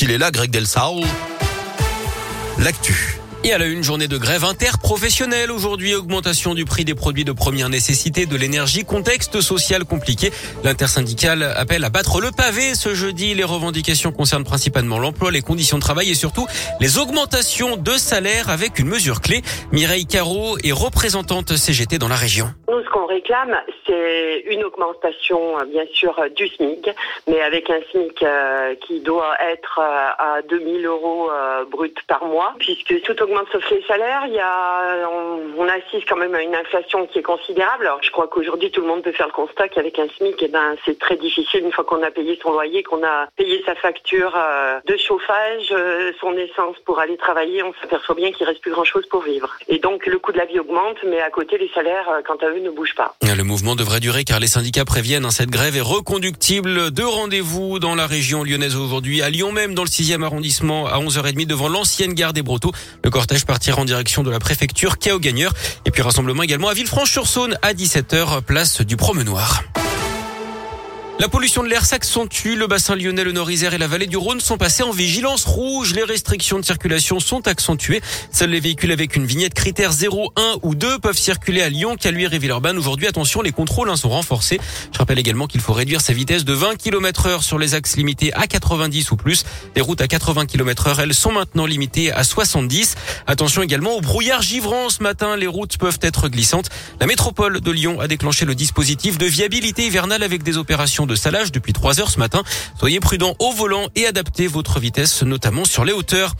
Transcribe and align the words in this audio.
qu'il 0.00 0.12
est 0.12 0.18
là, 0.18 0.30
Greg. 0.30 0.56
L'actu. 2.58 3.20
Et 3.44 3.52
à 3.52 3.58
la 3.58 3.66
une 3.66 3.82
journée 3.82 4.08
de 4.08 4.16
grève 4.16 4.44
interprofessionnelle 4.44 5.50
aujourd'hui, 5.50 5.94
augmentation 5.94 6.54
du 6.54 6.64
prix 6.64 6.86
des 6.86 6.94
produits 6.94 7.24
de 7.24 7.32
première 7.32 7.68
nécessité, 7.68 8.24
de 8.24 8.34
l'énergie, 8.34 8.84
contexte 8.84 9.42
social 9.42 9.84
compliqué. 9.84 10.30
L'intersyndicale 10.64 11.42
appelle 11.42 11.84
à 11.84 11.90
battre 11.90 12.22
le 12.22 12.30
pavé 12.30 12.74
ce 12.74 12.94
jeudi. 12.94 13.34
Les 13.34 13.44
revendications 13.44 14.10
concernent 14.10 14.44
principalement 14.44 14.98
l'emploi, 14.98 15.30
les 15.30 15.42
conditions 15.42 15.76
de 15.76 15.82
travail 15.82 16.10
et 16.10 16.14
surtout 16.14 16.46
les 16.80 16.96
augmentations 16.96 17.76
de 17.76 17.92
salaire 17.92 18.48
avec 18.48 18.78
une 18.78 18.88
mesure 18.88 19.20
clé. 19.20 19.42
Mireille 19.70 20.06
Caro 20.06 20.56
est 20.64 20.72
représentante 20.72 21.56
CGT 21.56 21.98
dans 21.98 22.08
la 22.08 22.16
région. 22.16 22.54
Nous, 22.70 22.82
ce 22.82 22.88
qu'on 22.90 23.06
réclame, 23.06 23.54
c'est 23.86 24.44
une 24.46 24.64
augmentation, 24.64 25.56
bien 25.66 25.84
sûr, 25.92 26.14
du 26.34 26.48
SMIC, 26.48 26.90
mais 27.26 27.40
avec 27.40 27.70
un 27.70 27.80
SMIC 27.90 28.22
euh, 28.22 28.74
qui 28.86 29.00
doit 29.00 29.34
être 29.40 29.80
euh, 29.80 30.10
à 30.18 30.42
2000 30.42 30.86
euros 30.86 31.30
euh, 31.30 31.64
brut 31.64 31.96
par 32.06 32.24
mois, 32.24 32.54
puisque 32.58 33.02
toute 33.02 33.20
augmente 33.22 33.46
sauf 33.52 33.68
les 33.70 33.82
salaires. 33.82 34.24
Il 34.26 34.34
y 34.34 34.40
a, 34.40 35.08
on, 35.08 35.68
assiste 35.68 36.08
quand 36.08 36.16
même 36.16 36.34
à 36.34 36.42
une 36.42 36.54
inflation 36.54 37.06
qui 37.06 37.20
est 37.20 37.22
considérable. 37.22 37.90
Je 38.00 38.10
crois 38.10 38.26
qu'aujourd'hui, 38.26 38.70
tout 38.70 38.80
le 38.80 38.88
monde 38.88 39.02
peut 39.02 39.12
faire 39.12 39.26
le 39.26 39.32
constat 39.32 39.68
qu'avec 39.68 39.98
un 39.98 40.08
SMIC, 40.16 40.36
eh 40.42 40.48
ben, 40.48 40.74
c'est 40.84 40.98
très 40.98 41.16
difficile 41.16 41.64
une 41.64 41.72
fois 41.72 41.84
qu'on 41.84 42.02
a 42.02 42.10
payé 42.10 42.38
son 42.42 42.52
loyer, 42.52 42.82
qu'on 42.82 43.04
a 43.04 43.28
payé 43.36 43.62
sa 43.64 43.74
facture 43.76 44.34
euh, 44.36 44.80
de 44.86 44.96
chauffage, 44.96 45.68
euh, 45.70 46.12
son 46.20 46.36
essence 46.36 46.76
pour 46.84 46.98
aller 46.98 47.16
travailler. 47.16 47.62
On 47.62 47.72
s'aperçoit 47.80 48.14
bien 48.14 48.32
qu'il 48.32 48.46
reste 48.46 48.60
plus 48.60 48.72
grand 48.72 48.84
chose 48.84 49.06
pour 49.06 49.22
vivre. 49.22 49.56
Et 49.68 49.78
donc, 49.78 50.06
le 50.06 50.18
coût 50.18 50.32
de 50.32 50.38
la 50.38 50.46
vie 50.46 50.58
augmente, 50.58 50.96
mais 51.04 51.20
à 51.20 51.30
côté, 51.30 51.58
les 51.58 51.70
salaires, 51.74 52.08
euh, 52.08 52.20
quant 52.26 52.36
à 52.36 52.48
eux, 52.50 52.58
ne 52.58 52.70
bougent 52.70 52.96
pas. 52.96 53.14
Devrait 53.74 54.00
durer 54.00 54.24
car 54.24 54.40
les 54.40 54.48
syndicats 54.48 54.84
préviennent. 54.84 55.24
Hein, 55.24 55.30
cette 55.30 55.50
grève 55.50 55.76
est 55.76 55.80
reconductible. 55.80 56.90
Deux 56.90 57.06
rendez-vous 57.06 57.78
dans 57.78 57.94
la 57.94 58.06
région 58.06 58.44
lyonnaise 58.44 58.76
aujourd'hui. 58.76 59.22
À 59.22 59.30
Lyon 59.30 59.52
même, 59.52 59.74
dans 59.74 59.84
le 59.84 59.88
6e 59.88 60.22
arrondissement, 60.22 60.86
à 60.86 60.98
11h30 60.98 61.46
devant 61.46 61.68
l'ancienne 61.68 62.14
gare 62.14 62.32
des 62.32 62.42
Brotteaux. 62.42 62.72
Le 63.04 63.10
cortège 63.10 63.44
partira 63.44 63.80
en 63.80 63.84
direction 63.84 64.22
de 64.22 64.30
la 64.30 64.38
préfecture 64.38 64.98
Chaos 64.98 65.18
Gagneur. 65.18 65.52
Et 65.84 65.90
puis 65.90 66.02
rassemblement 66.02 66.42
également 66.42 66.68
à 66.68 66.74
Villefranche-sur-Saône 66.74 67.56
à 67.62 67.72
17h, 67.72 68.42
place 68.42 68.80
du 68.80 68.96
Promenoir. 68.96 69.62
La 71.20 71.28
pollution 71.28 71.62
de 71.62 71.68
l'air 71.68 71.84
s'accentue. 71.84 72.54
Le 72.56 72.66
bassin 72.66 72.96
lyonnais, 72.96 73.24
le 73.24 73.32
Nord-Isère 73.32 73.74
et 73.74 73.78
la 73.78 73.86
vallée 73.86 74.06
du 74.06 74.16
Rhône 74.16 74.40
sont 74.40 74.56
passés 74.56 74.82
en 74.82 74.90
vigilance 74.90 75.44
rouge. 75.44 75.92
Les 75.92 76.02
restrictions 76.02 76.58
de 76.58 76.64
circulation 76.64 77.20
sont 77.20 77.46
accentuées. 77.46 78.00
Seuls 78.32 78.48
les 78.48 78.58
véhicules 78.58 78.90
avec 78.90 79.16
une 79.16 79.26
vignette 79.26 79.52
critère 79.52 79.92
0, 79.92 80.32
1 80.34 80.54
ou 80.62 80.74
2 80.74 80.98
peuvent 80.98 81.18
circuler 81.18 81.60
à 81.60 81.68
Lyon, 81.68 81.96
Caluire 82.00 82.32
et 82.32 82.38
Villeurbanne. 82.38 82.78
Aujourd'hui, 82.78 83.06
attention, 83.06 83.42
les 83.42 83.52
contrôles 83.52 83.90
hein, 83.90 83.96
sont 83.96 84.08
renforcés. 84.08 84.58
Je 84.94 84.98
rappelle 84.98 85.18
également 85.18 85.46
qu'il 85.46 85.60
faut 85.60 85.74
réduire 85.74 86.00
sa 86.00 86.14
vitesse 86.14 86.46
de 86.46 86.54
20 86.54 86.76
km 86.76 87.26
heure 87.26 87.42
sur 87.42 87.58
les 87.58 87.74
axes 87.74 87.98
limités 87.98 88.32
à 88.32 88.46
90 88.46 89.10
ou 89.10 89.16
plus. 89.16 89.44
Les 89.76 89.82
routes 89.82 90.00
à 90.00 90.08
80 90.08 90.46
km 90.46 90.86
heure, 90.86 91.00
elles 91.00 91.12
sont 91.12 91.32
maintenant 91.32 91.66
limitées 91.66 92.10
à 92.12 92.24
70. 92.24 92.94
Attention 93.26 93.62
également 93.62 93.92
au 93.92 94.00
brouillard 94.00 94.40
givrant. 94.40 94.88
Ce 94.88 95.02
matin, 95.02 95.36
les 95.36 95.46
routes 95.46 95.76
peuvent 95.76 95.98
être 96.00 96.30
glissantes. 96.30 96.70
La 96.98 97.06
métropole 97.06 97.60
de 97.60 97.70
Lyon 97.70 98.00
a 98.00 98.08
déclenché 98.08 98.46
le 98.46 98.54
dispositif 98.54 99.18
de 99.18 99.26
viabilité 99.26 99.84
hivernale 99.84 100.22
avec 100.22 100.42
des 100.42 100.56
opérations 100.56 101.04
de 101.09 101.09
salage 101.16 101.52
depuis 101.52 101.72
3 101.72 102.00
heures 102.00 102.10
ce 102.10 102.18
matin. 102.18 102.42
Soyez 102.78 103.00
prudents 103.00 103.34
au 103.38 103.52
volant 103.52 103.88
et 103.96 104.06
adaptez 104.06 104.46
votre 104.46 104.80
vitesse, 104.80 105.22
notamment 105.22 105.64
sur 105.64 105.84
les 105.84 105.92
hauteurs. 105.92 106.34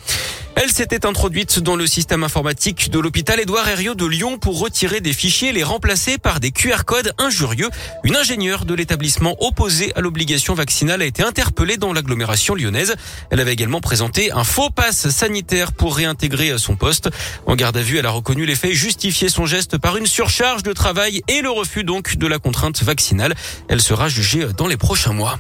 Elle 0.56 0.70
s'était 0.70 1.06
introduite 1.06 1.61
dans 1.61 1.77
le 1.77 1.87
système 1.87 2.25
informatique 2.25 2.91
de 2.91 2.98
l'hôpital 2.98 3.41
Édouard 3.41 3.69
Herriot 3.69 3.95
de 3.95 4.05
Lyon 4.05 4.39
pour 4.39 4.59
retirer 4.59 5.01
des 5.01 5.12
fichiers 5.12 5.48
et 5.48 5.53
les 5.53 5.62
remplacer 5.62 6.19
par 6.19 6.41
des 6.41 6.51
QR 6.51 6.84
codes 6.84 7.12
injurieux. 7.19 7.69
Une 8.05 8.17
ingénieure 8.17 8.65
de 8.65 8.75
l'établissement 8.75 9.37
opposée 9.41 9.93
à 9.97 10.01
l'obligation 10.01 10.55
vaccinale 10.55 11.03
a 11.03 11.06
été 11.06 11.23
interpellée 11.23 11.77
dans 11.77 11.93
l'agglomération 11.93 12.55
lyonnaise. 12.55 12.95
Elle 13.31 13.41
avait 13.41 13.53
également 13.53 13.81
présenté 13.81 14.33
un 14.33 14.45
faux 14.45 14.71
passe 14.71 15.09
sanitaire 15.09 15.73
pour 15.73 15.97
réintégrer 15.97 16.59
son 16.59 16.77
poste. 16.77 17.11
En 17.47 17.56
garde 17.56 17.77
à 17.77 17.83
vue, 17.83 17.98
elle 17.98 18.06
a 18.06 18.11
reconnu 18.11 18.45
les 18.45 18.56
faits 18.56 18.73
justifié 18.73 19.28
son 19.28 19.47
geste 19.47 19.78
par 19.78 19.97
une 19.97 20.06
surcharge 20.06 20.62
de 20.62 20.73
travail 20.73 21.23
et 21.28 21.41
le 21.41 21.50
refus 21.50 21.84
donc 21.84 22.17
de 22.17 22.27
la 22.27 22.38
contrainte 22.38 22.82
vaccinale. 22.82 23.34
Elle 23.69 23.81
sera 23.81 24.09
jugée 24.09 24.47
dans 24.56 24.67
les 24.67 24.77
prochains 24.77 25.12
mois. 25.12 25.38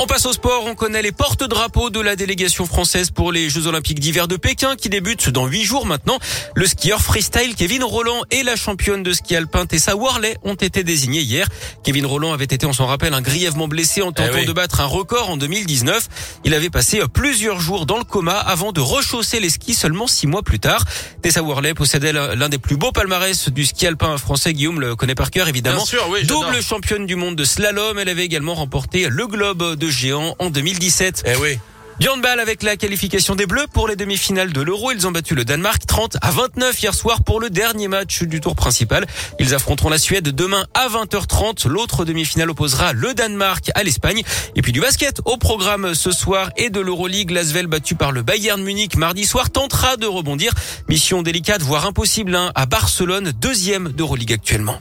On 0.00 0.06
passe 0.06 0.26
au 0.26 0.32
sport. 0.32 0.62
On 0.64 0.76
connaît 0.76 1.02
les 1.02 1.10
porte-drapeaux 1.10 1.90
de 1.90 1.98
la 1.98 2.14
délégation 2.14 2.66
française 2.66 3.10
pour 3.10 3.32
les 3.32 3.48
Jeux 3.48 3.66
Olympiques 3.66 3.98
d'hiver 3.98 4.28
de 4.28 4.36
Pékin 4.36 4.76
qui 4.76 4.88
débutent 4.88 5.28
dans 5.28 5.46
huit 5.46 5.64
jours 5.64 5.86
maintenant. 5.86 6.20
Le 6.54 6.66
skieur 6.68 7.00
freestyle 7.00 7.56
Kevin 7.56 7.82
Roland 7.82 8.22
et 8.30 8.44
la 8.44 8.54
championne 8.54 9.02
de 9.02 9.12
ski 9.12 9.34
alpin 9.34 9.66
Tessa 9.66 9.96
Worley 9.96 10.36
ont 10.44 10.54
été 10.54 10.84
désignés 10.84 11.22
hier. 11.22 11.48
Kevin 11.82 12.06
Roland 12.06 12.32
avait 12.32 12.44
été, 12.44 12.64
on 12.64 12.72
s'en 12.72 12.86
rappelle, 12.86 13.12
un 13.12 13.20
grièvement 13.20 13.66
blessé 13.66 14.00
en 14.00 14.12
tentant 14.12 14.38
eh 14.40 14.44
de 14.44 14.52
battre 14.52 14.80
un 14.80 14.86
record 14.86 15.30
en 15.30 15.36
2019. 15.36 16.08
Il 16.44 16.54
avait 16.54 16.70
passé 16.70 17.02
plusieurs 17.12 17.58
jours 17.58 17.84
dans 17.84 17.98
le 17.98 18.04
coma 18.04 18.38
avant 18.38 18.70
de 18.70 18.80
rechausser 18.80 19.40
les 19.40 19.50
skis 19.50 19.74
seulement 19.74 20.06
six 20.06 20.28
mois 20.28 20.44
plus 20.44 20.60
tard. 20.60 20.84
Tessa 21.22 21.42
Worley 21.42 21.74
possédait 21.74 22.12
l'un 22.12 22.48
des 22.48 22.58
plus 22.58 22.76
beaux 22.76 22.92
palmarès 22.92 23.48
du 23.48 23.66
ski 23.66 23.88
alpin 23.88 24.16
français. 24.16 24.52
Guillaume 24.52 24.80
le 24.80 24.94
connaît 24.94 25.16
par 25.16 25.32
cœur, 25.32 25.48
évidemment. 25.48 25.84
Double 26.28 26.62
championne 26.62 27.04
du 27.04 27.16
monde 27.16 27.34
de 27.34 27.42
slalom. 27.42 27.98
Elle 27.98 28.08
avait 28.08 28.24
également 28.24 28.54
remporté 28.54 29.08
le 29.08 29.26
globe 29.26 29.74
de 29.88 29.92
géant 29.92 30.36
en 30.38 30.50
2017. 30.50 31.22
Eh 31.24 31.36
oui. 31.36 31.58
Du 31.98 32.08
handball 32.08 32.38
avec 32.38 32.62
la 32.62 32.76
qualification 32.76 33.34
des 33.34 33.46
Bleus 33.46 33.66
pour 33.72 33.88
les 33.88 33.96
demi-finales 33.96 34.52
de 34.52 34.60
l'Euro. 34.60 34.92
Ils 34.92 35.06
ont 35.06 35.10
battu 35.10 35.34
le 35.34 35.44
Danemark 35.44 35.84
30 35.86 36.18
à 36.20 36.30
29 36.30 36.80
hier 36.80 36.94
soir 36.94 37.24
pour 37.24 37.40
le 37.40 37.48
dernier 37.48 37.88
match 37.88 38.22
du 38.22 38.40
tour 38.40 38.54
principal. 38.54 39.06
Ils 39.40 39.54
affronteront 39.54 39.88
la 39.88 39.98
Suède 39.98 40.28
demain 40.28 40.66
à 40.74 40.88
20h30. 40.88 41.66
L'autre 41.66 42.04
demi-finale 42.04 42.50
opposera 42.50 42.92
le 42.92 43.14
Danemark 43.14 43.70
à 43.74 43.82
l'Espagne. 43.82 44.22
Et 44.54 44.62
puis 44.62 44.72
du 44.72 44.80
basket 44.80 45.22
au 45.24 45.38
programme 45.38 45.94
ce 45.94 46.12
soir 46.12 46.50
et 46.56 46.68
de 46.68 46.80
l'Euroleague. 46.80 47.30
Lasvel 47.30 47.66
battu 47.66 47.94
par 47.94 48.12
le 48.12 48.22
Bayern 48.22 48.62
Munich 48.62 48.96
mardi 48.96 49.24
soir 49.24 49.50
tentera 49.50 49.96
de 49.96 50.06
rebondir. 50.06 50.52
Mission 50.88 51.22
délicate, 51.22 51.62
voire 51.62 51.86
impossible 51.86 52.36
hein, 52.36 52.52
à 52.54 52.66
Barcelone, 52.66 53.32
deuxième 53.40 53.88
d'Euroleague 53.88 54.34
actuellement. 54.34 54.80